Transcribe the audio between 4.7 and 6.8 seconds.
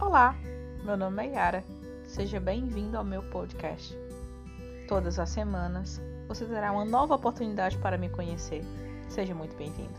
Todas as semanas você terá